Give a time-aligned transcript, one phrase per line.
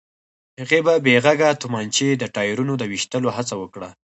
[0.61, 3.89] هغې په بې غږه تومانچې د ټايرونو د ويشتلو هڅه وکړه.